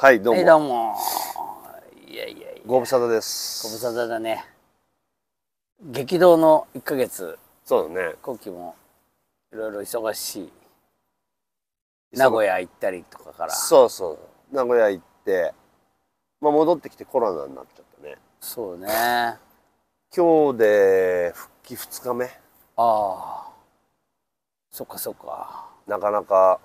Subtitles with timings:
[0.00, 0.38] はい、どうも。
[0.38, 0.96] はい、どうも。
[2.06, 3.66] いやいやいや、ご無沙汰です。
[3.66, 4.44] ご無沙汰だね。
[5.82, 8.14] 激動の1ヶ月、そうだね。
[8.22, 8.76] 後期も
[9.52, 10.52] いろいろ忙しい。
[12.16, 13.50] 名古屋行ったりとかから。
[13.52, 14.16] そうそ
[14.52, 14.54] う。
[14.54, 15.52] 名古屋行って、
[16.40, 18.18] まあ戻ってきてコロナになっちゃったね。
[18.38, 18.86] そうね。
[18.88, 19.36] あ
[20.16, 22.30] 今日で復帰2日目。
[22.76, 23.48] あ。
[24.70, 25.66] そっかそっか。
[25.88, 26.60] なかなか、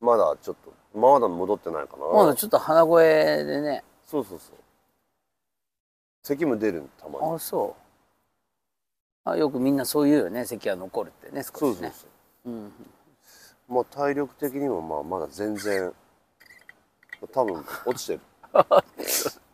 [0.00, 2.06] まだちょっと、まだ戻ってないかな。
[2.06, 3.84] まだちょっと鼻声でね。
[4.06, 4.56] そうそうそう。
[6.22, 7.34] 咳も出るたまに。
[7.34, 7.76] あそ
[9.24, 9.30] う。
[9.30, 10.44] あよくみんなそう言うよね。
[10.44, 11.52] 咳は残るってね、少しね。
[11.52, 12.06] そうそうそ
[12.46, 12.50] う。
[12.50, 12.72] うん。
[13.68, 15.92] まあ体力的にもまあまだ全然
[17.32, 18.20] 多分落ちてる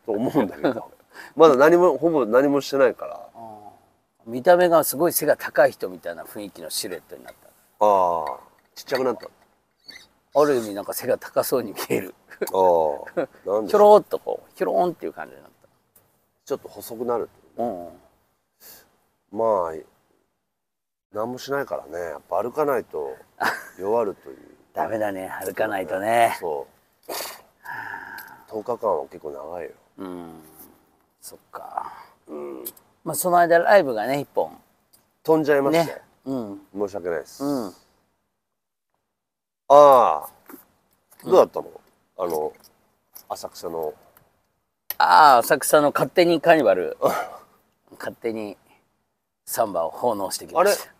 [0.05, 0.91] と思うんだけど
[1.37, 3.29] まだ何もほぼ何もしてないから
[4.27, 7.49] 見た目がすごい背が高い人みたいな雰囲気のシルエットになった。
[7.85, 8.41] ああ
[8.75, 9.29] ちっちゃくなった
[10.35, 12.15] ある意味なんか背が高そうに見える。
[12.53, 13.71] ああなんで？
[13.71, 15.51] ひょろっとこう、ひょろんっていう感じになっ
[16.45, 17.63] ちょっと細くなるた。
[17.63, 17.89] うん。
[19.33, 19.75] まあ
[21.13, 23.17] 何もしないからねやっぱ歩かないと
[23.79, 24.39] 弱るという
[24.75, 26.37] ダメだね、歩かないとね。
[26.41, 26.67] そ
[27.09, 27.13] う
[28.51, 30.43] 10日間は結構長いようん。
[31.21, 31.93] そっか。
[33.05, 34.57] まあその間ライブがね、一本。
[35.23, 36.03] 飛んじゃいまして、ね。
[36.25, 36.61] うん。
[36.75, 37.75] 申し訳ないです、うん。
[39.73, 40.29] ああ
[41.25, 41.69] どうだったの、
[42.19, 42.53] あの
[43.29, 43.95] 浅草の
[44.99, 46.97] ああ、浅草の勝手にカーニバル。
[47.99, 48.57] 勝手に
[49.45, 50.93] サンバを奉納してきました。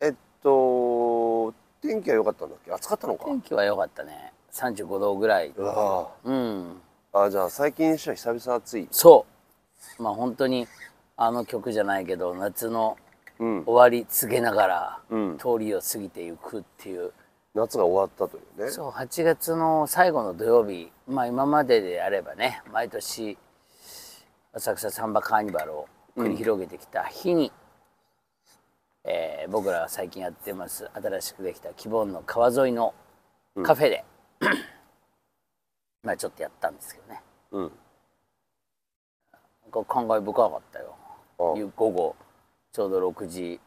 [0.00, 2.72] えっと天気は良かったんだっけ？
[2.72, 3.24] 暑かったのか？
[3.24, 4.32] 天気は良かったね。
[4.52, 5.52] 35度ぐらい。
[5.58, 6.80] あうん。
[7.12, 9.26] ああじゃあ最近にしては久々暑いそ
[9.98, 10.02] う。
[10.02, 10.68] まあ本当に
[11.16, 12.96] あの曲じゃないけど、夏の
[13.40, 17.12] うん終わり告げながら、うん通りを過ぎていくっていう。
[17.54, 18.70] 夏が終わったというね。
[18.70, 23.36] そう8月の最後の土曜日まあ今までであればね毎年
[24.52, 27.52] 浅草サンバカーニバルを繰り広げてきた日に、
[29.04, 32.92] えー僕らが最近やってます新しくできた希望の川沿いの
[33.62, 34.04] カフェで、
[36.02, 37.22] まあちょっとやったんですけどね。
[37.52, 37.72] うん。
[39.70, 40.96] こう感慨深かったよ。
[41.38, 42.16] 午後
[42.72, 43.60] ちょうど6時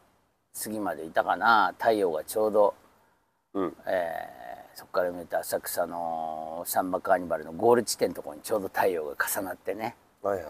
[0.62, 1.74] 過ぎまでいたかな。
[1.78, 2.74] 太陽がちょうど
[3.54, 3.76] うん。
[3.86, 4.42] えー
[4.74, 9.96] そこから見えた浅草のサンバカーニバルのゴール地点のところにちょうど太陽が重なってね。
[10.22, 10.46] はいはい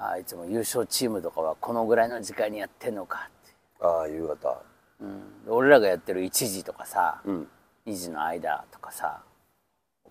[0.00, 4.62] あいつも優勝チームとかはこのぐらいの時間にやってんのかって、ああ夕方。
[5.00, 7.48] うん、で俺らがやってる1時とかさ、うん。
[7.86, 9.22] 2時の間とかさ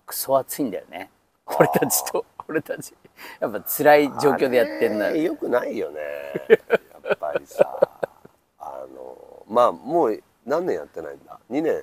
[0.04, 1.10] クソ暑いんだよね。
[1.46, 2.92] 俺たちと俺たち。
[3.40, 6.00] やっぱ辛い状況でやってんだあれよくないよね。
[7.08, 7.88] やっぱりさ
[8.58, 11.82] あのまあもう何年やってないんだ？2年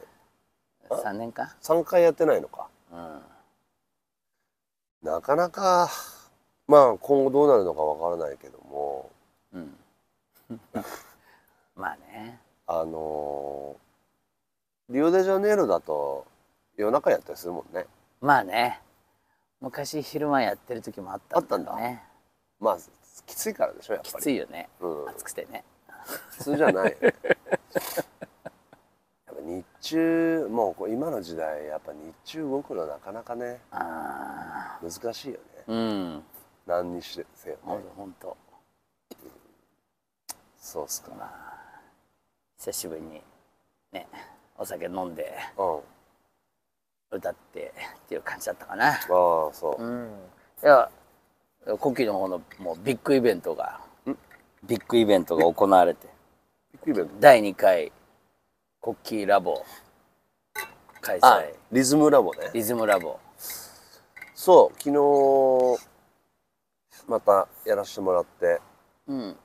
[0.89, 2.67] 3年か？3回やってないのか。
[2.91, 3.21] うん。
[5.03, 5.89] なかなか
[6.67, 9.11] まあ今後どうなるのかわからないけども。
[9.53, 9.77] うん。
[11.75, 12.39] まあね。
[12.67, 13.75] あの
[14.89, 16.25] リオデジャネイロだと
[16.77, 17.85] 夜中やったりするもんね。
[18.21, 18.81] まあね。
[19.61, 22.03] 昔昼間やってる時もあったんだよね。
[22.59, 22.77] まあ
[23.25, 24.15] きついからでしょやっぱり。
[24.17, 25.09] きついよね、うん。
[25.09, 25.63] 暑くてね。
[26.31, 26.97] 普通じゃないよ。
[27.01, 27.13] ね
[29.85, 35.39] 中もう今の時代やっぱ日中動くのなかなかねあ難しいよね。
[35.67, 36.23] あうん。
[36.65, 37.61] 何にしてせよね。
[37.63, 38.35] とほんと
[40.57, 41.11] そうっすか。
[42.57, 43.21] 久しぶりに
[43.91, 44.07] ね
[44.57, 45.77] お酒飲んでうん。
[45.77, 45.79] あ
[47.11, 47.71] 歌って
[48.05, 48.93] っていう感じだったかな。
[48.93, 49.83] あそう。
[49.83, 50.09] うん。
[50.63, 50.89] いや
[51.79, 53.79] コッキーの方のもうビッグイベントが
[54.63, 56.07] ビッグイベントが行われて。
[56.73, 57.15] ビッグイベント？
[57.19, 57.91] 第2回
[58.85, 59.65] コッキーラボ。
[61.01, 62.51] 開あ催リズムラボね。
[62.53, 63.19] リズムラボ。
[64.35, 65.79] そう昨日
[67.07, 68.61] またやらせてもらって。
[69.07, 69.35] うん。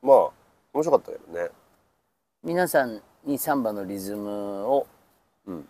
[0.00, 0.16] まあ
[0.72, 1.50] 面白かったけどね。
[2.42, 4.86] 皆さんにサンバのリズムを
[5.46, 5.68] うん。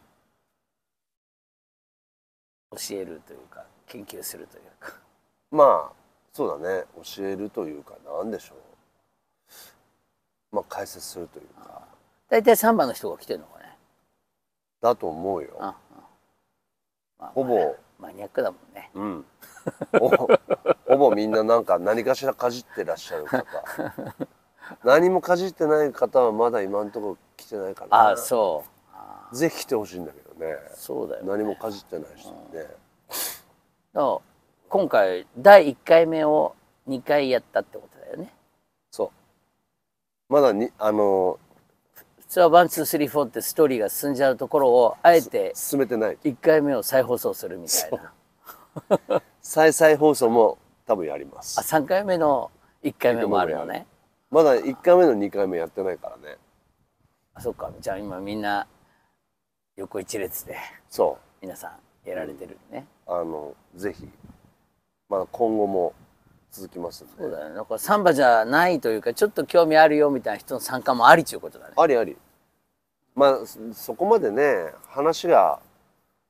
[2.71, 4.97] 教えるというか研究するというか。
[5.50, 5.93] まあ
[6.33, 6.85] そうだね。
[7.03, 8.59] 教えるというかなんでしょう。
[10.55, 11.96] まあ解説するというか
[12.28, 13.76] 大体サンバの人が来てるのかね。
[14.81, 15.56] だと思うよ。
[15.61, 15.76] ああ
[17.19, 17.76] まあほぼ。
[17.99, 18.90] マニアックだもんね。
[18.94, 19.25] うん。
[19.99, 20.08] ほ
[20.87, 23.44] ほぼみんななんか何かしらかじってらっしゃる方。
[24.84, 28.64] 何もかじってない方はまだ今のところ来てないかなああそ
[29.32, 29.37] う。
[29.37, 30.56] ぜひ来てほしいんだけどね。
[30.75, 31.28] そうだよね。
[31.28, 32.70] 何もかじってない人にね、だか
[33.93, 34.19] ら
[34.69, 36.55] 今回第1回目を
[36.88, 38.34] 2回やったってことだよね。
[38.90, 39.12] そ
[40.28, 40.32] う。
[40.32, 41.38] まだにあの
[42.26, 46.19] 普通は one two three four ってストーリーが進んじゃうところをあえて進めてない。
[46.25, 47.90] 1回目を再放送するみたい
[49.08, 49.23] な。
[49.40, 52.50] 再々放送も多分やりまあす3回目の
[52.82, 53.87] 1回目もあるのね。
[54.31, 56.37] まだ1回目の2回目やってないからね。
[57.34, 57.70] あそっか。
[57.81, 58.67] じゃあ今みんな
[59.76, 60.56] 横一列で
[60.90, 61.69] そ皆さ
[62.05, 64.08] んやられてるね、うあのぜひ。
[65.08, 65.94] まだ今後も
[66.56, 67.12] 続きますんで。
[67.19, 67.55] そうだよね。
[67.55, 71.75] だからサンバじゃないというかちょっと興味あるよみたいな人の参加もありということだね。
[71.76, 72.17] ありあり。
[73.14, 75.61] まあそそこまでね話が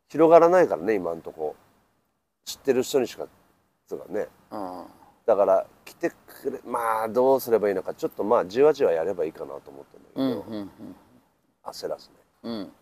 [0.08, 1.54] 広がらないからね今んとこ。
[2.44, 3.26] 知ってる人にしか
[3.86, 4.28] つうかね。
[4.50, 4.84] うん。
[5.26, 6.10] だから来て
[6.42, 10.70] くれまあどうすればいいのかちょっとまあじわじわやればいいかなと思ってるんだけど、うんうん
[11.64, 12.14] 焦らずね。
[12.44, 12.52] うん。
[12.52, 12.72] うん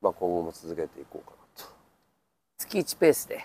[0.00, 1.70] まあ今後も続けていこうかなと。
[2.58, 3.44] 月1ペースで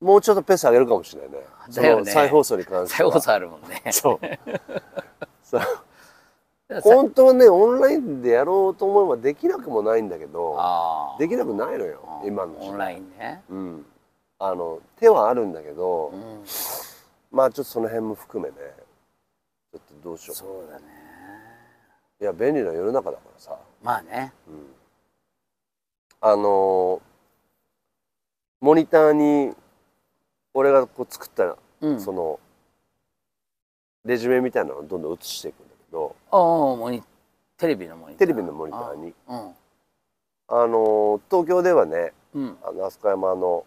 [0.00, 1.38] もうちょっとペース上げるかもしれないね。
[1.74, 2.10] だよね。
[2.10, 3.10] 再放送に関しては。
[3.10, 3.82] 再放送あるもんね。
[3.92, 4.20] そう。
[5.44, 5.60] そ
[6.82, 12.52] 本当はねオンラインでやろうと思えばできなくもないんだけどあできなくないのよ今の。
[12.60, 13.42] オンラインね。
[13.50, 13.86] うん。
[14.38, 16.44] あの手はあるんだけど、うん。
[17.32, 18.56] まあちょっとその辺も含めね
[19.72, 20.36] ちょっとどうしよう。
[20.36, 20.84] かそうだね。
[22.20, 23.58] いや便利な世の中だからさ。
[23.82, 24.32] まあね。
[26.20, 27.00] あの
[28.60, 29.54] モニターに
[30.54, 32.00] 俺がこう作った、うん。
[32.00, 32.40] その
[34.04, 36.16] レジュメみたいなのをどんどん映していくんだけど
[37.58, 38.18] テレビのモニター。
[38.18, 39.14] テレビのモニターに。
[39.28, 39.54] うん。
[40.48, 42.56] あの東京ではねうん。
[42.62, 43.64] あの飛鳥山の、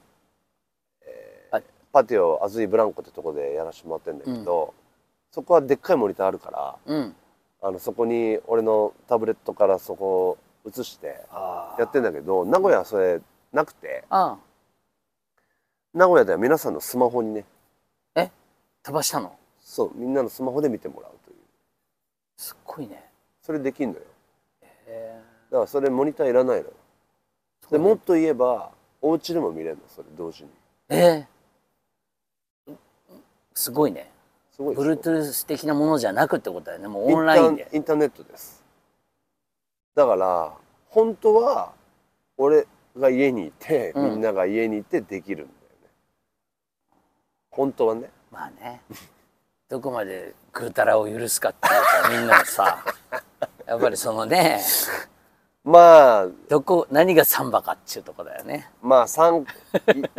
[1.05, 1.63] えーはい。
[1.91, 4.73] パティオアズイブランコってとこでやらせてもらってるんだけど、
[5.31, 7.15] そこはでっかいモニターあるからうん。
[7.61, 13.21] あのそこに俺のタブレットからそこを映してあやってんだけど名古屋はそれ
[13.53, 14.37] なくてあ
[15.93, 17.45] 名古屋では皆さんのスマホにね。
[18.15, 18.31] え？
[18.81, 19.37] 飛ばしたの？
[19.61, 21.37] そうみんなのスマホで見てもらうという。
[22.35, 23.03] すっごいね。
[23.41, 24.01] それできんのよ。
[24.87, 25.19] へ
[25.51, 26.73] だからそれモニターいらないのよ。
[27.69, 30.49] でもっと言えばお家でも見れるのそれ同時に。
[30.89, 31.27] え
[32.67, 32.73] え
[33.53, 34.09] すごいね。
[34.51, 36.87] すごい Bluetooth 的なものじゃなくってことだよね。
[36.87, 37.67] もうオンラインで。
[37.71, 38.63] インターネットです。
[39.93, 40.51] だから
[40.89, 41.71] 本当は
[42.35, 42.65] 俺
[42.97, 44.09] が家にいて、うん。
[44.11, 45.53] みんなが家にいてできるんだ
[47.53, 48.09] 本当はね。
[48.31, 48.81] まあね。
[49.69, 51.73] どこまでぐうたらを許すかっていう
[52.03, 52.83] かみんなさ
[53.65, 54.61] やっぱりそのね
[55.63, 56.27] まあ。
[56.49, 58.69] どこ何がサンバかっていうとこだよね。
[58.81, 59.45] まあ三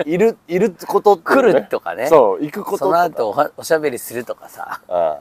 [0.07, 1.53] いいるいることっていうね。
[1.53, 2.07] 来るとかね。
[2.07, 4.81] そう行くことその後おはおしゃべりするとかさ。
[4.89, 5.21] あ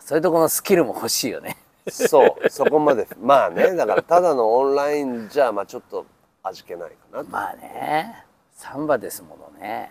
[0.00, 1.56] そういうとこのスキルも欲しいよね。
[1.88, 3.08] あそうそこまで。
[3.18, 6.06] まあねだからただのオンラインじゃまあちょっと
[6.42, 7.30] 味気ないかなと。
[7.30, 9.90] まあねサンバですものね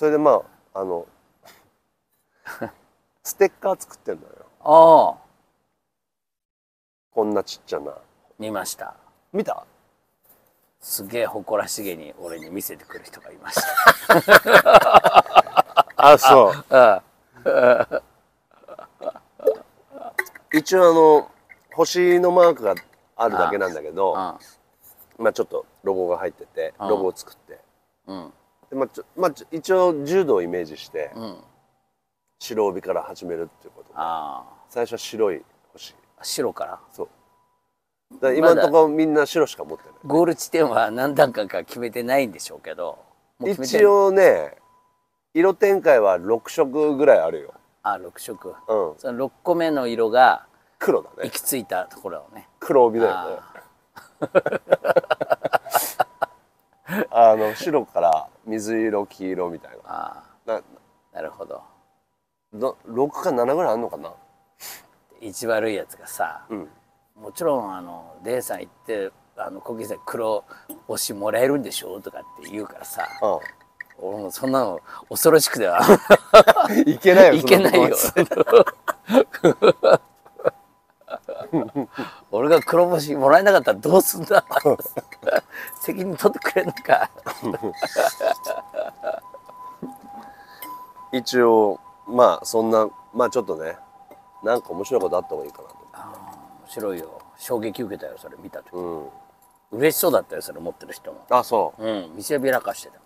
[0.00, 0.42] それでま
[0.72, 1.06] ああの
[3.22, 4.34] ステッカー作ってんのよ。
[4.60, 5.18] ああ。
[7.12, 7.92] こんなちっちゃな。
[8.38, 8.94] 見ました。
[9.30, 9.62] 見た？
[10.80, 13.60] すげえ誇らしげに俺に見せてくる人がいまし
[14.06, 15.84] た。
[16.14, 16.64] あそう。
[16.72, 17.02] あ
[20.50, 21.30] 一応あの
[21.74, 22.74] 星のマークが
[23.16, 24.38] あるだけなんだけどあ
[25.18, 26.88] まあちょっとロゴが入っててあ。
[26.88, 27.60] ロゴを作って。
[28.06, 28.32] うん
[28.70, 31.36] で、まあちょまあ、ちょ一応柔道をイメージしてうん。
[32.38, 33.88] 白帯から始めるっていうこと。
[33.88, 34.44] であ。
[34.68, 35.94] 最初は白い星。
[36.18, 36.80] あ白から？
[36.92, 37.08] そう。
[38.14, 39.94] だから今のところみんな白しか持ってない。
[40.04, 42.98] ゴール地点は何段階か決めてないんでしょうけど。
[43.38, 44.56] もう決めて一応ね
[45.34, 47.54] 色展開は6色ぐらいあるよ。
[47.82, 48.56] あ6色。
[48.68, 48.98] うん。
[48.98, 50.46] その6個目の色が
[50.78, 51.24] 黒だね。
[51.24, 52.48] 行き着いたところをね。
[52.58, 53.36] 黒帯だよね
[57.10, 60.62] あの白から水色黄色みたいあななあ
[61.16, 61.62] なるほど。
[62.52, 64.12] ど6か7ぐらいあんのかな？
[65.20, 66.68] 一番悪いやつがさうん。
[67.20, 70.44] もちろんあのデイさん行ってあの小木さん黒
[70.86, 73.38] 星もらえるんでしょとかって言うからさあ
[73.98, 74.80] 俺もそんなの
[75.10, 75.80] 恐ろしくては。
[75.82, 75.88] あ
[76.86, 77.94] いけないよいけないよ。
[82.30, 84.44] 俺が黒星もらえなかったらどうすんだ？
[85.80, 87.10] 責任取ってくれんのか。
[91.12, 93.76] 一応まあそんなまあちょっとね
[94.42, 95.74] なんか面白いことあった方がいいかなと。
[95.74, 97.20] 面白いよ。
[97.36, 98.74] 衝撃受けたよそれ見た時。
[98.74, 99.08] うん。
[99.72, 101.24] 嬉しそうだったよそれ持ってる人も。
[101.30, 101.84] あそう。
[101.84, 103.00] うん見せびらかしてた。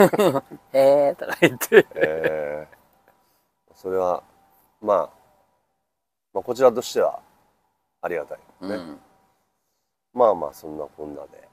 [0.72, 1.86] へえとか言って。
[1.94, 4.22] えー、それは
[4.80, 5.10] まあ
[6.32, 7.20] まあこちらとしては
[8.02, 9.00] ありがたいね、うん。
[10.12, 11.48] まあまあそんなこんなで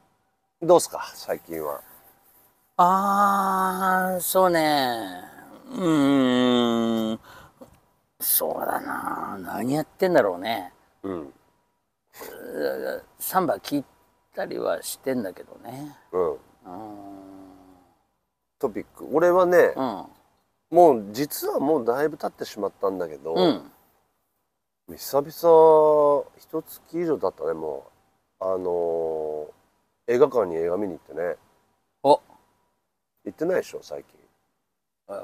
[0.59, 1.11] どうすか？
[1.13, 1.81] 最近は。
[2.77, 5.21] あーそうね。
[5.71, 7.19] うーん。
[8.19, 9.37] そうだな。
[9.39, 10.73] 何やってんだろうね。
[11.03, 11.33] うん。
[13.19, 13.85] サンバ聞い
[14.33, 15.95] たりはしてんだけどね。
[16.11, 16.31] うん。
[16.31, 16.39] うん。
[18.57, 19.07] トピック。
[19.13, 20.05] 俺はね、うん。
[20.71, 23.71] もう実はもうだいぶ経ってしまったんだけど、うん。
[24.97, 27.85] 久々一月以上経ったねも
[28.41, 28.43] う。
[28.43, 29.56] あのー
[30.07, 31.35] 映画館に映画見に行ってね。
[32.03, 32.21] お。
[33.25, 34.17] 行ってないでしょ最近。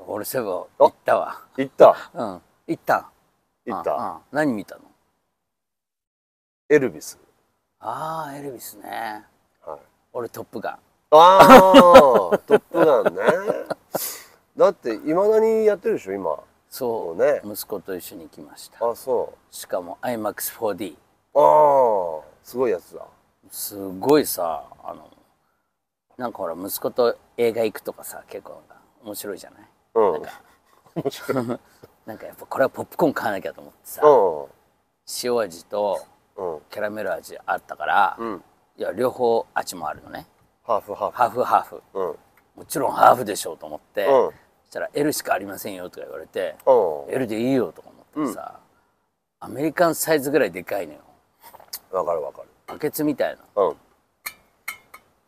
[0.07, 1.41] 俺そういえば行ったわ。
[1.57, 1.95] 行った？
[2.13, 2.41] うん。
[2.67, 3.09] 行った。
[3.65, 3.91] 行った？
[3.95, 4.81] ああ何見たの？
[6.69, 7.17] エルビス。
[7.79, 9.25] ああエルビスね。
[9.65, 9.79] はい。
[10.13, 10.79] 俺トップガン。
[11.11, 11.37] あ
[12.33, 13.21] あ トップガンね。
[14.57, 16.37] だっていまだにやってるでしょ今。
[16.69, 17.15] そう。
[17.15, 17.41] ね。
[17.43, 18.85] 息子と一緒に行きました。
[18.89, 23.05] あそしかも iMAX4D うああすごいやつだ
[23.51, 25.09] すごいさあの
[26.17, 28.62] なんかほら息子と映画行くとかさ結構
[29.03, 29.62] 面白いじゃない？
[29.95, 30.13] うん。
[30.13, 30.31] なんか。
[32.05, 34.50] なんかやっぱこれはポップコーン買わなきゃと思ってさう
[35.23, 36.01] 塩味と
[36.38, 36.62] んうん。
[36.69, 38.43] キャラメル味あったから、うん。
[38.77, 40.27] いや両方味もあるのね。
[40.63, 41.17] ハーフハーフ。
[41.17, 41.83] ハーフハーフ。
[41.93, 42.17] うん。
[42.55, 44.29] もちろんハーフでしょうと思って、うん。
[44.65, 47.13] そしたら L しかありませんよとか言われて、うん。
[47.13, 48.59] L でいいよとか思ってさ、
[49.39, 51.00] アメリカンサイズぐらいでかいのよ。
[51.91, 53.63] わかるわかるバケツみたいな。
[53.63, 53.75] うん。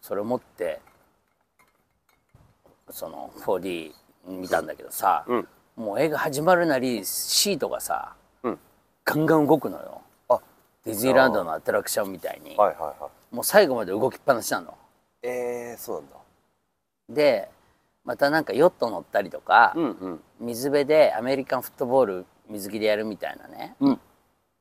[0.02, 0.80] それを持って
[2.92, 3.92] その 4D
[4.28, 5.48] 見たんだけどさ、うん。
[5.76, 8.60] もう映画始まるなりシートがさ、うん。
[9.04, 10.02] ガンガン動くのよ。
[10.30, 10.40] あ。
[10.86, 13.36] ディズニーランドのアトラクションみたいに、はいはいはい。
[13.36, 14.76] もう最後まで動きっぱなしなの。
[15.24, 16.18] えー、そうなんだ。
[17.10, 17.50] で
[18.04, 20.20] またなんかヨット乗ったりとか、うんうん。
[20.40, 24.00] 水辺でアメリカンフットボール水着でやるみたいなね、うん。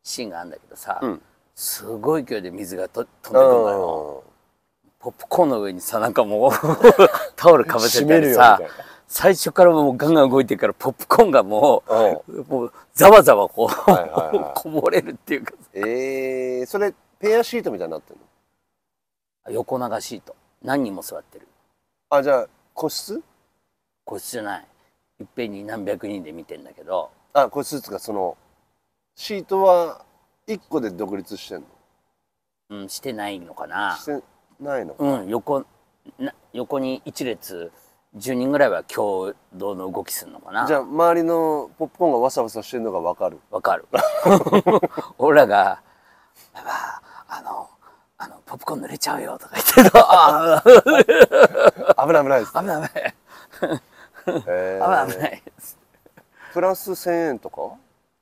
[0.03, 1.23] シーンがあるんだけどさ、うん
[1.55, 4.25] すごい勢いで水がと飛んでくるのよ。
[4.99, 6.53] ポップコーンの上にさなんかもう
[7.37, 8.75] タオルかぶせ締めるよたりさ
[9.07, 11.83] 最初からもうガンガン動いてるからポップコーンがも
[12.27, 14.53] ううもうざわざわこう、はいはいはい。
[14.57, 15.53] こぼれるっていうか。
[15.75, 18.19] えー、それペアシートみたいになってる
[19.47, 19.53] の？
[19.53, 21.47] 横長シート何人も座ってる。
[22.09, 23.23] あじゃあ個室？
[24.05, 24.67] 個室じゃない。
[25.21, 27.11] いっぺんに何百人で見てんだけど。
[27.35, 28.37] あ個室っつうかその
[29.15, 30.05] シートは
[30.47, 31.67] 1個で独立してんの？
[32.71, 33.97] うんしてないのかな。
[34.01, 34.23] して
[34.61, 35.65] ないのうん横
[36.19, 37.73] な横に一列
[38.17, 40.67] 10人ぐらいは共同の動きするのかな。
[40.67, 43.39] じゃあ周りのポップコーンがわさわさしてるのがわかる。
[43.51, 43.87] わかる。
[45.19, 45.81] 俺らが
[46.53, 47.69] 「パパあの
[48.19, 50.63] あのポップコーン濡れちゃうよ」とか言ってると「あ
[51.97, 52.53] あ危ない危ないです。
[52.53, 52.91] 危ない。
[52.91, 53.83] 危ない
[54.47, 55.43] え危ないー危ない」
[56.53, 57.63] プラス1000円とか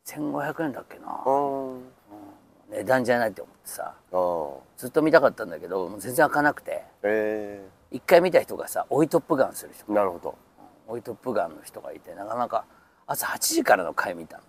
[0.07, 1.07] ？1500円だっけな
[2.73, 3.95] 値段じゃないって思ってさ
[4.76, 6.83] ずっと見たかったんだけど全然開かなくて。
[7.02, 9.85] え一回見た人がさ追いトップガンする人。
[9.85, 10.35] ー、なるほど。
[10.88, 12.64] 追いトップガンの人がいてなかなか
[13.07, 14.47] 朝8時からの回見たんだ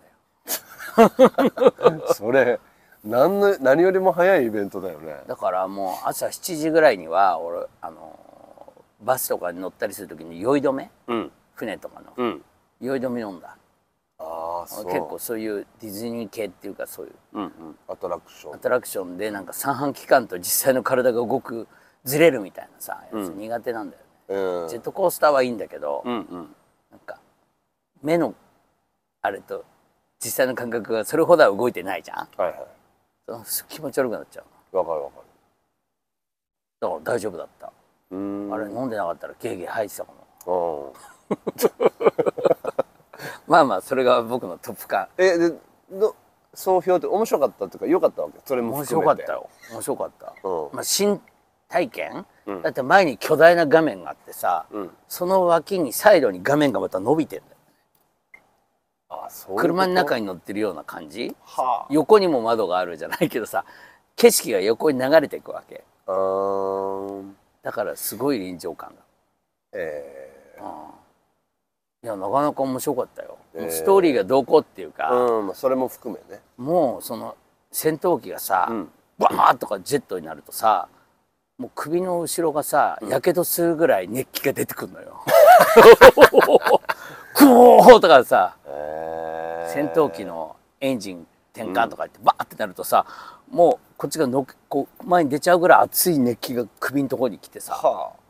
[2.02, 2.08] よ。
[2.14, 2.58] それ
[3.04, 5.22] 何の何よりも早いイベントだよね。
[5.26, 8.18] だからもう朝7時ぐらいには俺あの
[9.02, 10.90] バスとかに乗ったりする時に酔い止め？
[11.08, 11.32] うん。
[11.54, 12.12] 船とかの。
[12.16, 12.44] うん。
[12.80, 13.56] 酔い止め飲んだ
[14.66, 17.12] 結構そういうディズニー系っていうかそういう。
[17.34, 17.50] うんうん。
[17.88, 18.54] アトラクション。
[18.54, 21.66] アトラクションでなんか三半規管と実際の体が動く
[22.04, 23.28] ずれるみたいなさやつ。
[23.28, 24.68] 苦手なんだよね、うん。
[24.68, 26.54] ジェットコースターはいいんだけど、うんうん。
[26.90, 27.18] なんか
[28.02, 28.34] 目の
[29.22, 29.64] あれと
[30.20, 32.28] 実際の感覚がそれほどは動いてないじゃん。
[32.36, 32.66] はいはい。
[33.68, 34.42] 気持ち悪くなっちゃ
[34.72, 35.16] うわかるわか
[36.80, 37.72] だから大丈夫だった、あ
[38.10, 38.18] れ
[38.70, 40.12] 飲んでなかったらゲーゲー吐いてたか
[40.44, 42.33] もうん
[43.46, 45.52] まあまあそれが僕のトップ感えで
[45.90, 46.16] ど
[46.54, 48.38] 総評って面白かったっていうか良かったわけ？
[48.44, 49.50] それも面白かってたよ。
[49.72, 50.68] 面白かった、うん。
[50.72, 51.20] まあ、新
[51.68, 52.62] 体験、うん。
[52.62, 54.90] だって前に巨大な画面があってさ、うん。
[55.08, 57.50] その脇にサイドに画面がまた伸びてんだよ
[59.08, 61.34] あそういう車の中に乗ってるような感じ？
[61.44, 63.64] は横にも窓があるじゃないけどさ
[64.14, 65.82] 景色が横に流れていくわけ。
[66.06, 67.36] あうーん。
[67.62, 68.96] だからすごい臨場感が。
[69.72, 70.58] え
[72.04, 73.70] いやなかなか面白かったよ、えー。
[73.70, 76.42] ストーリーがどうこうっていうー、か、うんまあそれも含めね。
[76.58, 77.34] もうその
[77.72, 78.88] 戦闘機がさ、うん。
[79.18, 80.88] バーッとかジェットになるとさ
[81.56, 85.22] もう首の後ろがさやけどするぐらい熱気が出てくるのよ。
[87.34, 93.06] クオーとかさえー、戦闘機のエンジン転換とかってバーってなるとさ
[93.50, 97.74] もうこっちがのこう前に出ちゃうぐらい熱い熱気が首のところに来てさ。
[97.74, 98.23] はあ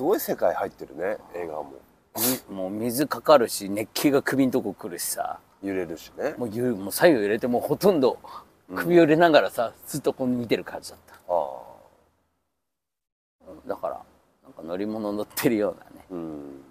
[0.00, 1.74] すごい世界入ってるね映画も。
[2.48, 5.38] みもう水かかるし熱気が首のとこ来るしさ。
[5.62, 6.34] 揺れるしね。
[6.38, 8.18] もうゆもう左右揺れてもうほとんど
[8.74, 11.16] 首を揺れながらさ、ずっとこう見てる感じだった。
[11.16, 11.18] あ
[13.46, 13.68] あ。
[13.68, 14.00] だから
[14.42, 16.06] なんか乗り物乗ってるようなね。
[16.12, 16.62] うん。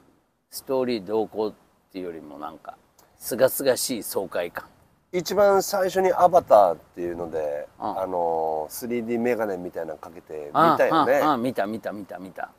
[0.49, 1.53] ストーリー同行っ
[1.93, 2.77] ていうよりもなんか
[3.19, 4.65] すがすがしい爽快感。
[5.11, 7.99] 一番最初に「アバター」っていうので、うん。
[8.01, 11.19] あの 3D メガネみたいなのかけて見あたよね。
[11.19, 12.49] ああ見た見た見た見た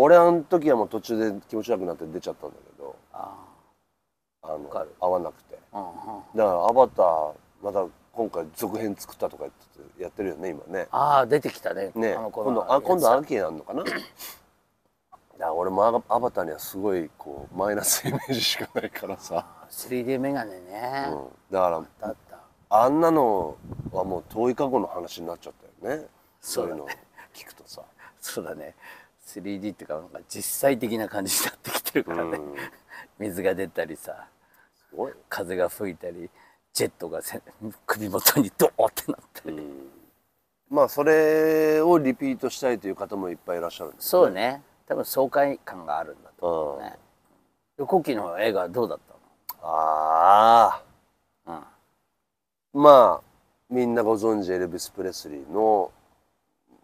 [0.00, 3.34] 俺あの時はもう途中で気持ち悪くなって出ちゃったんだけどあ
[4.42, 5.58] あの合わなくて。
[5.72, 10.86] あ、うんうん、だから「アバター」また今回続編作ったとか言っててやってるよね今ね。
[10.92, 12.12] ああ出てきたねね。
[12.12, 13.84] 今の度あ今度やつ秋なのかな？
[15.36, 22.14] だ俺もアアバターにはすごいこうマイナスイメージしかないからさ、3D メガネね、うん、だから
[22.70, 23.56] あんなの
[23.92, 25.52] はもう遠い過去の話になっちゃっ
[25.82, 26.06] たよね。
[26.40, 26.86] そういうの
[27.34, 27.82] 聞くとさ。
[28.20, 28.74] そうだね
[29.28, 32.54] 3D っていうかなんか実際的な感じになってきてるからね、うん。
[33.20, 34.26] 水が出たりさ
[34.74, 35.12] すごい。
[35.28, 36.30] 風が吹いたり
[36.72, 37.42] ジェットがせ
[37.86, 39.60] 首元にドーってなったり、
[40.70, 44.62] まあそれをリピートしたいという方もいっぱいいらっしゃるんですそうね。
[44.86, 46.96] 多分爽快感があるんだと思うね。
[47.86, 49.14] コキの映画どうだった
[49.62, 50.82] あ
[51.46, 51.66] の、あ
[52.72, 53.28] まあ
[53.68, 55.90] みんなご存知エルビス・プレスリーの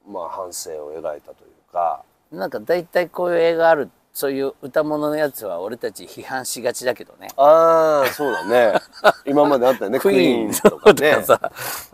[0.06, 2.02] まあ反省を描いたというか。
[2.04, 7.28] うん、なんか大体こういう映画あるそういう歌物のやつは俺たち批判しがちだけどね。
[7.36, 8.78] ああそうだね。
[9.26, 11.22] 今まであったよねクイーンとかね。
[11.24, 11.40] さ。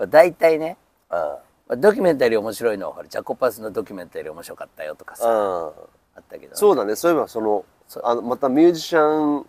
[0.08, 0.76] 大体ね。
[1.08, 5.24] あまあドキュメンタリー面白いのはほらジャコパスのドキュメンタリー面白かったよとかさ。
[5.26, 5.72] あ
[6.16, 6.94] あったけど、そうだね。
[6.96, 7.64] そういえばその
[8.02, 9.46] あのまたミュージシャン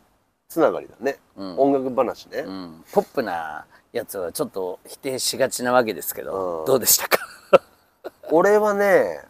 [0.47, 1.59] つながりだね、うん。
[1.59, 6.65] 音楽話ね、うん、ポップなやつはちょっと否定しがちなわけですけど、うん。
[6.65, 7.19] どうでしたか？
[8.31, 9.21] 俺はね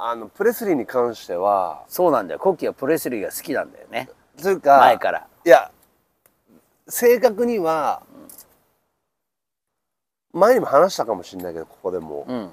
[0.00, 2.40] あのプレスリーに関してはそうなんだよ。
[2.40, 4.08] コキはプレスリーが好きなんだよね。
[4.40, 5.26] というか前から。
[5.44, 5.72] いや
[6.86, 8.02] 正確には、
[10.32, 12.50] 前にも話したかもしれないけどここでも、うん。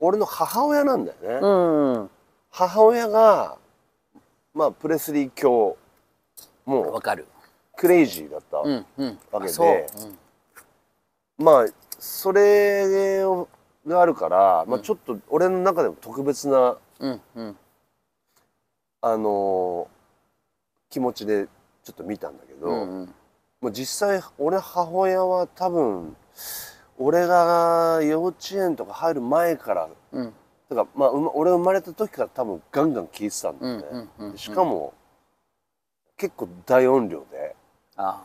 [0.00, 2.10] 俺の母親なんだよね、うん。
[2.50, 3.58] 母親が
[4.54, 5.76] まあプレスリー教
[6.64, 7.26] もうわかる。
[7.76, 9.18] クレイジーだった、うんうん。
[9.30, 9.86] わけで。
[11.36, 11.66] まあ
[11.98, 13.48] それを
[13.86, 17.56] があるから、まあ、ちょっと俺の中でも特別な、うんうん。
[19.02, 19.96] あのー
[20.88, 21.48] 気持ちで
[21.82, 23.14] ちょっと見たんだけど、うんうん。
[23.60, 26.16] もう実際俺母親は多分
[26.96, 30.32] 俺が幼稚園とか入る前からうん。
[30.68, 34.32] てかまあ俺生まれた時から多分ガンガン聴いてたんだよね、うんうんうんうん。
[34.32, 34.94] でしかも
[36.16, 37.54] 結構大音量で
[37.96, 38.22] あ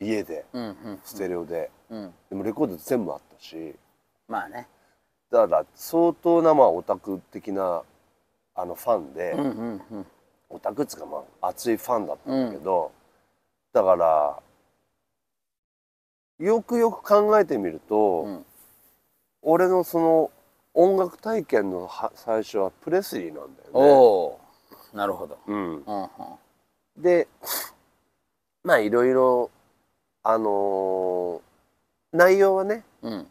[0.00, 1.00] 家であうんうん。
[1.04, 2.14] ステレオで、うん。
[2.28, 3.74] でもレコード全部あったし。
[4.28, 4.66] まあね。
[5.30, 7.82] だから相当なまあオタク的な
[8.54, 10.06] あのファンで、うんうんうん。
[10.50, 12.92] オタクっつうかまあ熱いファンだったんだけど、
[13.72, 14.38] だから
[16.38, 18.44] よくよく考えてみると、うん。
[19.42, 20.30] 俺のその
[20.74, 24.38] 音楽体験のは最初はプレスリーなんだよ
[24.92, 24.96] ね。
[24.96, 25.38] なるほど。
[25.46, 26.08] うん、うんうん。
[26.96, 27.28] で
[28.62, 29.50] まあいろいろ
[30.22, 31.40] あのー
[32.12, 33.26] 内容はねうん。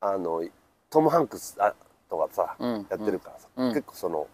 [0.00, 0.44] あの
[0.90, 1.74] トム・ハンクスあ
[2.10, 2.86] とかさ、うん。
[2.90, 3.68] やってるからさ、うん。
[3.70, 4.26] 結構その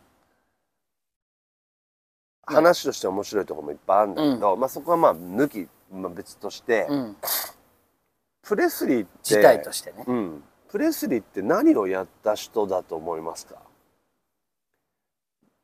[2.47, 7.17] 話として面白いところもいっぱいあるんだけど、まあそこはまあ抜き、まあ、別として、うん。
[8.43, 10.05] プレスリーって事態としてね。
[10.07, 13.57] うん、プレスリーって何をやった人だと思いますか？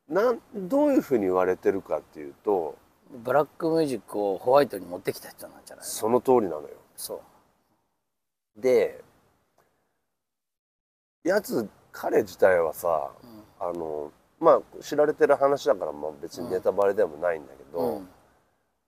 [0.09, 2.75] なんどういうふうに言われてるかっていうと
[3.23, 6.69] ブラックミュージックをホワイトに持ってきた人なんじゃないその通りなのよ。
[6.97, 7.21] そ
[8.57, 8.61] う。
[8.61, 9.03] で
[11.23, 13.11] やつ彼自体はさ
[13.59, 18.09] あのまあ知られてる話だから、まあ、別にネタバレでもないんだけど、うん。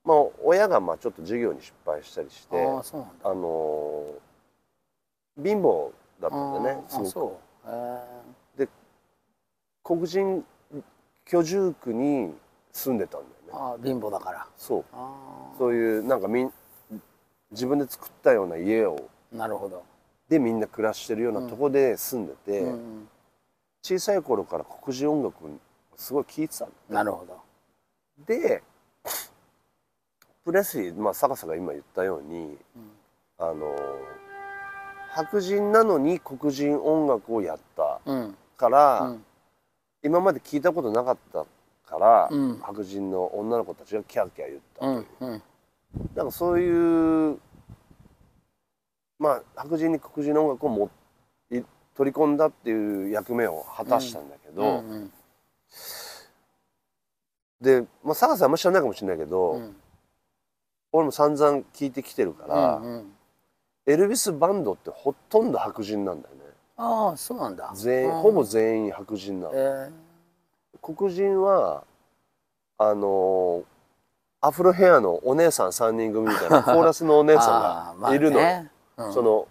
[0.03, 4.03] まあ親がまあちょっと授業に失敗したりしてあの
[5.41, 7.07] 貧乏だったんだよねあすごく。
[7.07, 7.39] あそ
[8.57, 8.61] う。
[8.61, 8.67] へえ
[9.83, 10.43] 黒人
[11.25, 12.33] 居住区に
[12.71, 13.83] 住んでたんだよね。
[13.83, 14.47] 貧乏だから。
[14.57, 14.85] そう。
[14.91, 16.51] あそういうなんかみん
[17.51, 19.83] 自分で作ったような家をあなるほど。
[20.29, 23.07] でみんな暮らしてるようなとこで住んでて、うん
[23.83, 25.35] 小さい頃から黒人音楽
[25.97, 27.37] すごい聴いてたんだなるほど。
[28.25, 28.63] で
[30.45, 32.57] プレスリー、まあ、坂さんが今言ったように、
[33.37, 33.75] あの
[35.09, 38.37] 白人なのに黒人音楽をやったうん。
[38.57, 39.25] から、うん。
[40.03, 41.45] 今まで聞いたことなかった
[41.89, 42.59] から、うん。
[42.59, 45.43] 白人の女の子たちがキャーキャー言ったという、うんうん。
[46.15, 47.39] なんかそういう
[49.19, 50.89] まあ白人に黒人の音楽をもい
[51.95, 55.11] 取り込んだっていう役目を果たしたんだけど、うんうん。
[57.61, 59.75] で、まあ、探せあんま知らないかもしれないけど、うん。
[60.91, 63.11] 俺も散々聞いてきてるから、うんうん。
[63.85, 66.41] エルビスバンドってほとんど白人なんだよね。
[66.77, 67.71] ああそうなんだ。
[67.75, 68.21] 全員、うん。
[68.21, 69.91] ほぼ全員白人なの、え
[70.81, 71.83] 黒人は
[72.77, 73.63] あのー
[74.45, 79.13] アフロヘアのお姉さん3人組みたいな コーラスのお姉ー、さんがいるの、ねうん。
[79.13, 79.47] その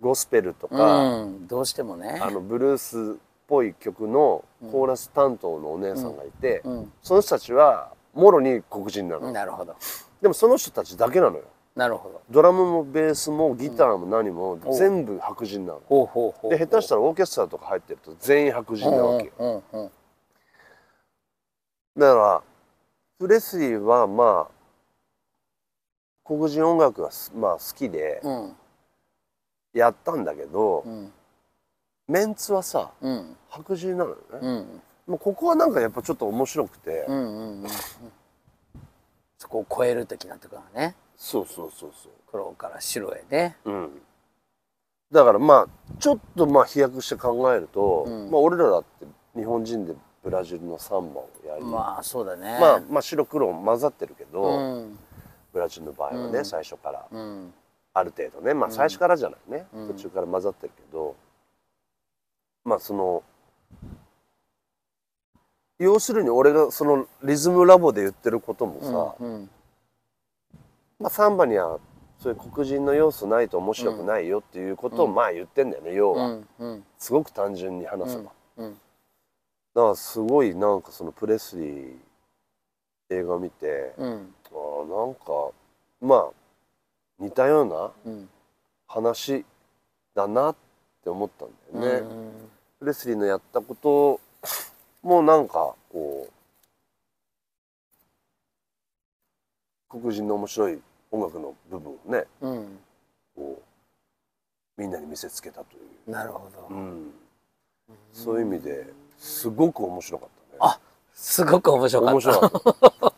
[0.00, 2.18] ゴスペルとか、うん、どうしてもね。
[2.22, 9.76] あのブルースっぽい曲のコーラス担当のお姉さんがいて、うんその人たちはもろに黒人なの、なるほど。
[10.20, 11.44] でもその人たちだけなのよ。
[11.74, 12.22] なるほど。
[12.30, 14.56] ドラムもベースもギターも何もう。
[14.56, 16.50] ん全部白人なの、ほうほうほう。
[16.50, 19.90] で下手したらオーケストラとか入ってると全員白人なわけよ、うんうんうん
[21.96, 22.42] だから
[23.18, 24.54] プレスリーはまあ
[26.24, 28.56] 黒人音楽がすまあ好きでうん
[29.78, 31.12] やったんだけど、うん
[32.08, 37.68] メンツはさうん白人なのよね、うんもうここはなんかやっぱちょっと面白くて、うんうんうん。
[39.38, 40.96] そこを超える的なところがね。
[41.16, 43.56] そうそうそうそ黒から白へね。
[43.64, 44.02] ううん。
[45.12, 45.68] だからまあ
[46.00, 48.30] ちょっとまあ飛躍して考えると、うん。
[48.32, 52.58] まあ俺らだって日本人でブラジルのサンバをやり、まあそうだね。
[52.60, 54.98] まあ、まあ白黒混ざってるけど、うん。
[55.52, 56.44] ブラジルの場合はね、うん。
[56.44, 57.06] 最初から。
[57.12, 57.54] うん
[57.96, 58.52] ある程度ね。
[58.54, 59.88] まあ最初からじゃないね、うん。
[59.88, 61.16] 途中から混ざってるけど。
[62.64, 63.22] まあその
[65.78, 69.50] 要するに俺がそのリズムラボで言ってることもさ、うん
[70.98, 71.78] まあ、サンバには
[72.18, 76.84] そういう黒人の要素ないと面白くないよっていうことをまあ言ってんだよね要は、うんうん。
[76.98, 78.72] すごく単純に話せば、うん。
[79.74, 81.96] だからすごいなんかそのプレスリー
[83.10, 84.34] 映画見て、うん。
[84.50, 85.50] あーなんか
[86.00, 86.45] まあ
[87.18, 88.28] 似たようなうん。
[88.88, 89.44] 話
[90.14, 90.56] だなっ
[91.02, 92.08] て思ったんだよね、
[92.80, 94.20] レスリーのやったこと
[95.02, 96.28] もなんかこ
[99.90, 102.78] う黒人の面白い音楽の部分をねうん。
[103.34, 103.60] こ
[104.78, 106.68] うみんなに見せつけたという、なるほど。
[106.70, 107.10] うん、
[108.12, 108.86] そういう意味で
[109.18, 110.58] すごく面白かったね。
[110.60, 110.78] あ
[111.12, 112.12] すごく面白かった。
[112.14, 112.50] 面白かっ
[113.00, 113.15] た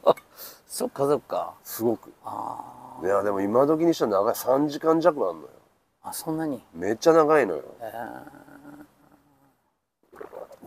[0.68, 1.54] そっかそっか。
[1.64, 2.12] すごく。
[2.24, 5.48] あいやでも今時にしたら長い3時間弱あんのよ。
[6.04, 6.62] ーあそんなに？
[6.74, 7.64] めっちゃ長いのよ。
[7.80, 7.92] え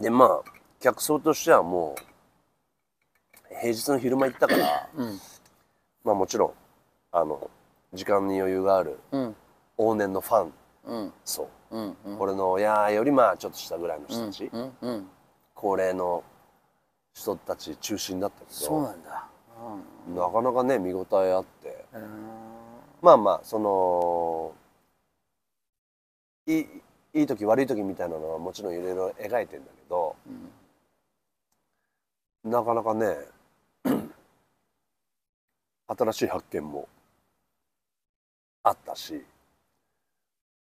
[0.02, 0.42] でまあ
[0.80, 1.96] 客層としてはも
[3.52, 5.20] う平日の昼間行ったからーうん。
[6.04, 6.54] まあもちろん
[7.12, 7.50] あの
[7.94, 9.36] 時間に余裕があるうん。
[9.78, 10.54] 往年のファン。
[10.86, 11.14] うん。
[11.24, 11.78] そう。
[11.78, 12.20] うんうん。
[12.20, 15.08] 俺の親よりまあちょっと下ぐらいの人たち、うんうん。
[15.54, 16.24] 高齢の
[17.14, 18.52] 人たち中心だったけど。
[18.52, 19.28] そうなんだ
[20.16, 21.86] なかなかね見応えあって。
[21.94, 22.32] うん
[23.02, 24.54] まあまあその
[26.46, 26.68] いい
[27.14, 30.16] いい時悪い時みたいなのはもちろんいろいろ描いてんだけど
[32.44, 33.16] なかなかね
[35.88, 36.88] 新しい発見も
[38.64, 39.26] あったし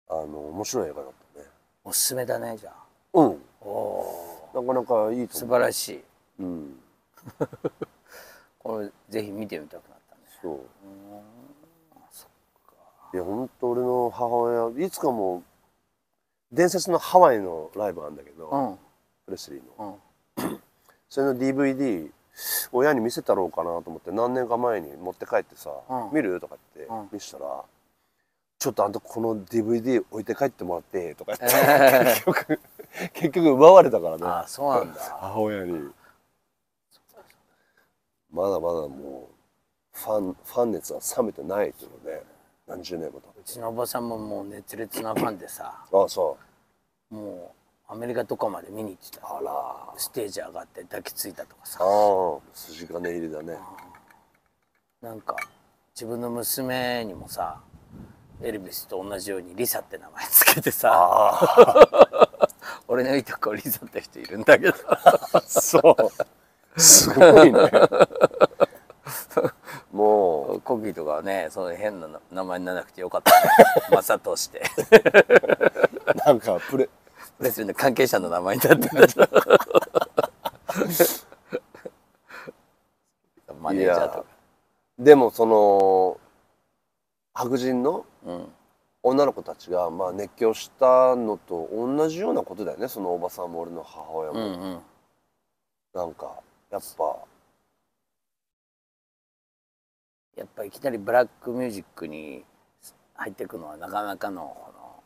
[0.10, 1.46] あの面白い映画だったね。
[1.84, 2.74] おすすめだねじゃあ。
[3.14, 3.42] うん。
[3.62, 5.60] おおなかなかいいと素思う。
[5.60, 6.04] 晴らしい。
[6.40, 6.80] うん
[8.60, 10.22] これぜひ見てみたくなったね。
[10.42, 10.54] そう。
[10.54, 10.60] うん。
[13.12, 14.26] いや本当俺の母
[14.76, 15.42] 親いつかも
[16.52, 18.78] 伝説のハワイのライブあるんだけど、うん。
[19.26, 20.00] プレスリーの。
[20.38, 20.62] うん。
[21.10, 22.12] それの DVD
[22.72, 26.14] 親に見せたろうかなと思って何年か前に持って帰ってさ「うん。
[26.14, 27.10] 見る?」とか言ってうん。
[27.12, 27.64] 見せたら
[28.60, 32.60] 「ちょっとあんたこの DVD 置いて帰ってもらって」とか言って、え 結局
[33.14, 34.24] 結局奪われたからね。
[34.26, 35.00] あそうなんだ。
[35.20, 35.92] 母親に
[38.32, 39.30] まだまだも
[39.94, 42.24] うファンファン熱は冷めてないっていうので
[42.68, 46.38] 何十年も経うちのおばさんももう熱烈なファンでさああそ
[47.12, 47.16] う。
[47.16, 47.56] も
[47.90, 49.26] うアメリカとかまで見に行ってた。
[49.26, 49.52] あら。
[49.52, 51.80] あステージ上がって抱きついたとかさ。
[51.82, 53.58] あ筋金入りだね。
[55.02, 55.36] なんか
[55.96, 57.62] 自分の娘にもさ
[58.42, 62.48] エルビスと同じようにリサって名前つけてさあ
[62.88, 64.74] 俺のいとこリサって人いるんだけど。
[64.88, 65.96] あ そう
[66.80, 67.72] すごいね。
[69.92, 73.38] もコギとかはねそういう変な名前にならなくてよかったね。
[73.92, 74.64] マサとして。
[76.16, 76.90] うなんかプレ
[77.40, 78.96] レスリーの関係者の名前になってた
[83.60, 84.26] マネージャーとか。
[84.98, 86.18] でもその
[87.34, 88.54] 白人のうん。
[89.02, 92.90] 女の子たちがまあ熱狂したのと同じようなことだよね。
[92.90, 94.82] そのおばさんも俺の母親も、うんうん。
[95.94, 97.18] なんかやっぱ。
[100.36, 102.46] やっぱいきなりブラックミュージックに
[103.16, 105.04] 入っていくのはなかなかのこの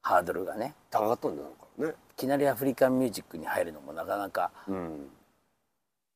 [0.00, 0.74] ハードルがね。
[0.90, 1.94] 高かったんじゃないかね。
[2.12, 4.50] いきなりアフリカンミュージックに入るのもなかなか。
[4.66, 5.10] うん。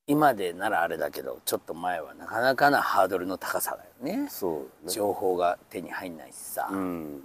[0.07, 4.29] 今でならあれだけどちょっと前はなかなかなハードルの高さだよね。
[4.31, 4.93] そうね。
[4.93, 7.25] 情報が手に入んないしさ、うん。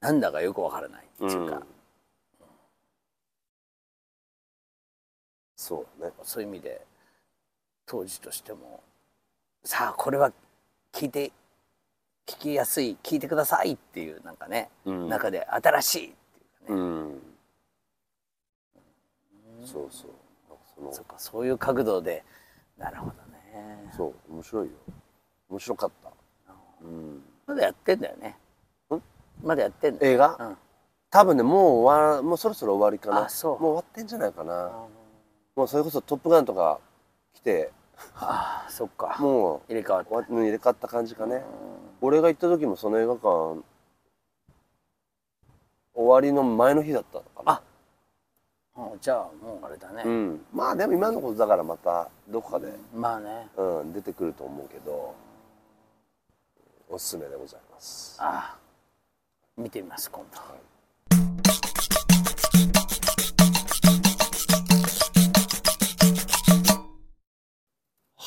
[0.00, 1.77] なんだかよくわからないっていうか、うん
[5.68, 6.14] そうだね。
[6.22, 6.80] そういう意味で
[7.84, 8.82] 当時としても
[9.64, 10.32] さあこれは
[10.92, 11.32] 聞いて
[12.26, 15.08] 聞きやすい聞いてくださいっていうなんかね、うん。
[15.08, 16.14] 中で新しいってい
[16.64, 17.20] うかね、うん。
[19.66, 20.10] そうそう。
[20.74, 22.24] そのそっかそういう角度で。
[22.78, 23.90] なるほどね。
[23.96, 24.72] そう面白いよ。
[25.48, 26.12] 面白かった。
[26.82, 27.22] うん。
[27.46, 28.36] まだやってんだよね。
[28.90, 29.02] ん？
[29.42, 30.56] まだやってんだよ映画、うん。
[31.10, 33.24] 多分ねもう終わもうそろそろ終わりかな。
[33.24, 33.60] あそう。
[33.60, 34.70] もう終わってんじゃないかな
[35.58, 36.78] もうそれこそ「トップガン」とか
[37.34, 37.72] 来て
[38.14, 39.16] ああそっか。
[39.18, 40.10] も入れ替わった。
[40.32, 41.42] 入れ替わった感じかね。
[42.00, 43.60] 俺が行った時もその映画館
[45.94, 47.52] 終わりの前の日だったのかな。
[48.76, 50.46] あうんじゃあもうあれだね、うん。
[50.52, 53.48] まあでも今のことだからまたどこかで、まあね。
[53.56, 55.16] うん、出てくると思うけど
[56.88, 58.16] おすすめでございます。
[58.22, 58.58] ああ
[59.56, 60.67] 見てみます今度、はい、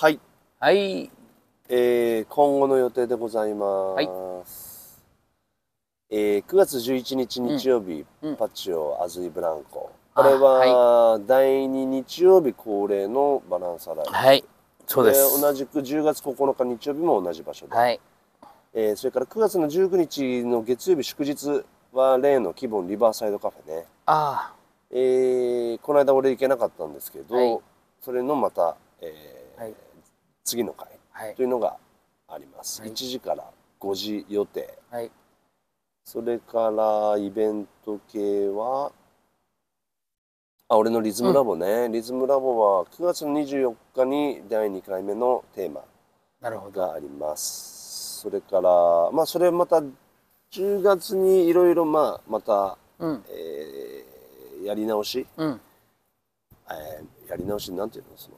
[0.02, 0.20] はい。
[1.70, 5.00] えー今後の予定でございます、
[6.10, 8.36] えー9月11日日曜日、うん。
[8.36, 9.92] パッチオアズイブランコ。
[10.16, 14.12] あこれは第2日曜日恒例のバランサライブ。
[14.12, 14.44] はい。
[14.88, 15.40] そうです。
[15.40, 18.00] 同じく10月9日日曜日も同じ場所で、はい。
[18.74, 24.52] えーそれから9月の19日の月曜日祝日は例の気分リバーサイドカフェね、あ
[24.90, 27.60] えーこの間俺行けなかったんですけど、はい。
[28.02, 29.41] それのまた、えーはい
[30.44, 31.00] 次の回
[31.36, 31.78] というのが
[32.28, 32.92] あります、はい。
[32.92, 33.50] 1時から
[33.80, 34.78] 5時予定。
[34.90, 35.12] はい。
[36.04, 38.92] それからイベント系は
[40.68, 45.82] あ俺のリズムラボね、リズムラボは9月の24日に第2回目のテーマ
[46.72, 48.22] があります。
[48.22, 49.82] それからまあそれまた
[50.52, 53.24] 10月にいろいろまあまた、うん。
[53.30, 55.60] えーやり直し、うん。
[56.70, 58.10] えーやり直しなんていうの？
[58.16, 58.38] その、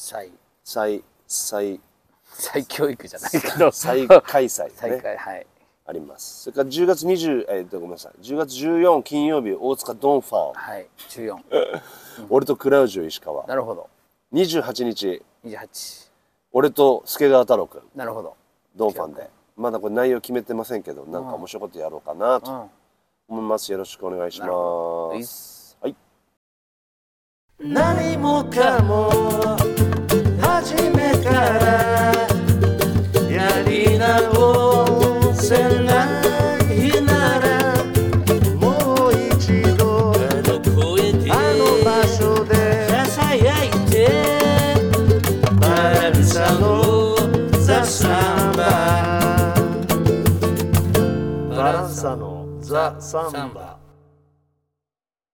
[0.00, 0.30] 再
[0.62, 1.80] 再再
[2.24, 5.46] 再教育じゃないけど再開催再ね開はい。
[5.86, 6.42] あります。
[6.44, 8.12] それから10月20えーっとごめんなさい。
[8.22, 10.86] 10月14金曜日大塚ドンファン、はい。
[11.08, 11.36] 14
[12.30, 13.44] 俺とクラウジオ石川。
[13.46, 13.88] なるほど。
[14.34, 15.22] 28日。
[15.44, 16.10] 28
[16.52, 18.36] 俺と助川太郎君なるほど。
[18.76, 19.28] ドンファンで。
[19.56, 22.70] まだこれ内容決めてませんけどなんか面白いことやろうかなとうん。
[23.30, 23.72] 思います。
[23.72, 24.46] よろしくお願いしま
[25.24, 25.76] す。
[25.80, 25.96] はい。
[27.58, 29.10] 何もかも
[52.78, 53.77] ザ・サンバ。